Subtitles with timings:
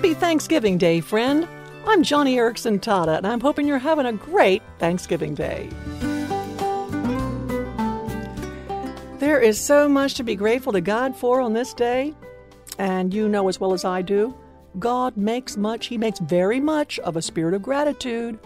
[0.00, 1.46] Happy Thanksgiving Day, friend.
[1.86, 5.68] I'm Joni Eareckson Tada, and I'm hoping you're having a great Thanksgiving Day.
[9.18, 12.14] There is so much to be grateful to God for on this day,
[12.78, 14.34] and you know as well as I do,
[14.78, 18.38] God makes much, He makes very much of a spirit of gratitude.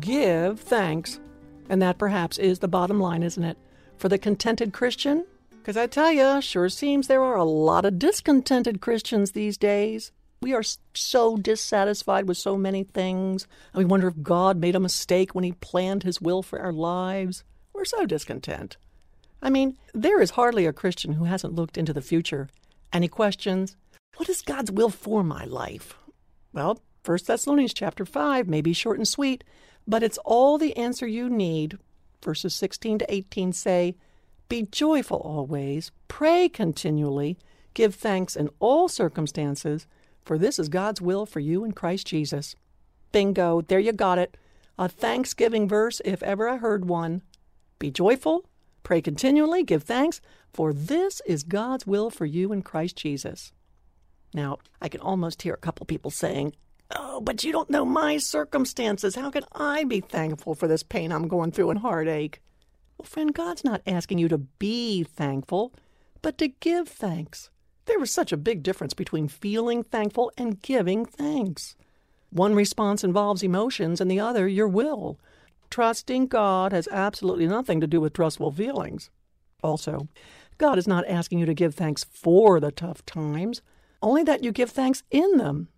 [0.00, 1.20] Give thanks.
[1.68, 3.58] And that perhaps is the bottom line, isn't it?
[3.98, 5.26] For the contented Christian?
[5.50, 10.10] Because I tell you, sure seems there are a lot of discontented Christians these days.
[10.44, 14.78] We are so dissatisfied with so many things, and we wonder if God made a
[14.78, 17.44] mistake when He planned His will for our lives.
[17.72, 18.76] We're so discontent.
[19.40, 22.50] I mean, there is hardly a Christian who hasn't looked into the future
[22.92, 23.74] he questions,
[24.18, 25.94] what is God's will for my life?
[26.52, 29.44] Well, 1 Thessalonians chapter 5 may be short and sweet,
[29.88, 31.78] but it's all the answer you need.
[32.22, 33.96] Verses 16 to 18 say,
[34.50, 37.38] Be joyful always, pray continually,
[37.72, 39.86] give thanks in all circumstances,
[40.24, 42.56] for this is God's will for you in Christ Jesus.
[43.12, 44.36] Bingo, there you got it.
[44.78, 47.22] A Thanksgiving verse, if ever I heard one.
[47.78, 48.46] Be joyful,
[48.82, 50.20] pray continually, give thanks,
[50.52, 53.52] for this is God's will for you in Christ Jesus.
[54.32, 56.54] Now, I can almost hear a couple people saying,
[56.90, 59.14] Oh, but you don't know my circumstances.
[59.14, 62.40] How can I be thankful for this pain I'm going through and heartache?
[62.98, 65.72] Well, friend, God's not asking you to be thankful,
[66.22, 67.50] but to give thanks.
[67.86, 71.76] There is such a big difference between feeling thankful and giving thanks.
[72.30, 75.18] One response involves emotions and the other your will.
[75.70, 79.10] Trusting God has absolutely nothing to do with trustful feelings.
[79.62, 80.08] Also,
[80.58, 83.62] God is not asking you to give thanks for the tough times,
[84.02, 85.68] only that you give thanks in them.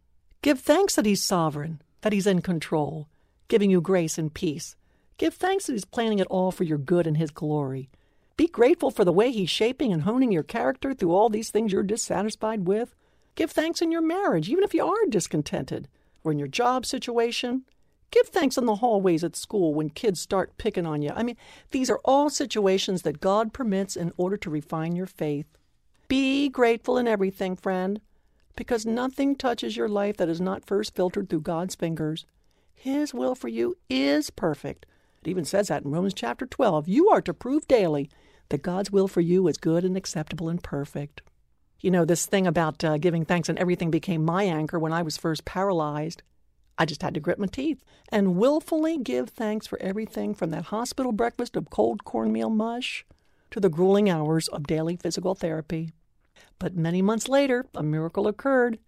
[0.42, 3.08] Give thanks that He's sovereign, that He's in control,
[3.48, 4.76] giving you grace and peace.
[5.18, 7.88] Give thanks that He's planning it all for your good and His glory.
[8.36, 11.72] Be grateful for the way He's shaping and honing your character through all these things
[11.72, 12.94] you're dissatisfied with.
[13.34, 15.88] Give thanks in your marriage, even if you are discontented,
[16.22, 17.64] or in your job situation.
[18.10, 21.12] Give thanks in the hallways at school when kids start picking on you.
[21.14, 21.36] I mean,
[21.70, 25.46] these are all situations that God permits in order to refine your faith.
[26.06, 28.00] Be grateful in everything, friend,
[28.54, 32.26] because nothing touches your life that is not first filtered through God's fingers.
[32.74, 34.86] His will for you is perfect.
[35.22, 36.86] It even says that in Romans chapter 12.
[36.86, 38.08] You are to prove daily
[38.48, 41.22] that God's will for you is good and acceptable and perfect.
[41.80, 45.02] You know, this thing about uh, giving thanks and everything became my anchor when I
[45.02, 46.22] was first paralyzed.
[46.78, 50.66] I just had to grit my teeth and willfully give thanks for everything from that
[50.66, 53.04] hospital breakfast of cold cornmeal mush
[53.50, 55.92] to the grueling hours of daily physical therapy.
[56.58, 58.78] But many months later, a miracle occurred.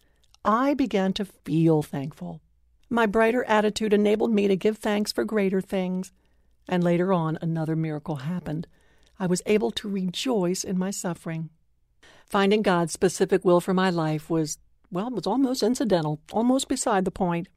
[0.44, 2.40] I began to feel thankful.
[2.90, 6.12] My brighter attitude enabled me to give thanks for greater things.
[6.68, 8.66] And later on, another miracle happened.
[9.18, 11.50] I was able to rejoice in my suffering.
[12.26, 14.58] Finding God's specific will for my life was,
[14.90, 17.48] well, was almost incidental, almost beside the point.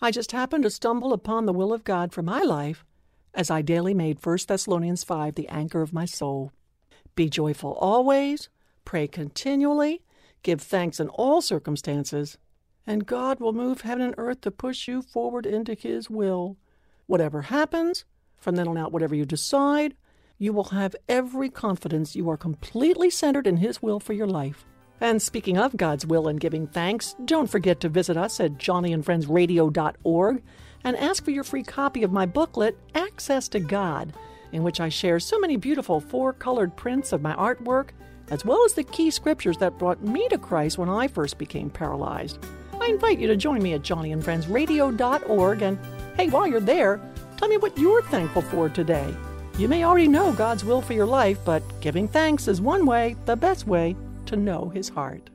[0.00, 2.84] I just happened to stumble upon the will of God for my life
[3.34, 6.52] as I daily made 1 Thessalonians 5 the anchor of my soul.
[7.14, 8.48] Be joyful always,
[8.84, 10.02] pray continually,
[10.42, 12.38] give thanks in all circumstances,
[12.86, 16.56] and God will move heaven and earth to push you forward into His will.
[17.06, 18.04] Whatever happens,
[18.36, 19.94] from then on out, whatever you decide,
[20.40, 24.64] you will have every confidence you are completely centered in His will for your life.
[24.98, 30.42] And speaking of God's will and giving thanks, don't forget to visit us at joniandfriendsradio.org
[30.82, 34.14] and ask for your free copy of my booklet, Access to God,
[34.52, 37.90] in which I share so many beautiful four colored prints of my artwork,
[38.30, 41.68] as well as the key scriptures that brought me to Christ when I first became
[41.68, 42.38] paralyzed.
[42.80, 45.78] I invite you to join me at joniandfriendsradio.org and
[46.16, 46.98] hey, while you're there,
[47.36, 49.14] tell me what you're thankful for today.
[49.60, 53.14] You may already know God's will for your life, but giving thanks is one way,
[53.26, 53.94] the best way,
[54.24, 55.28] to know His heart.